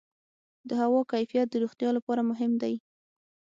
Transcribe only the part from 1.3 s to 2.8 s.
د روغتیا لپاره مهم دی.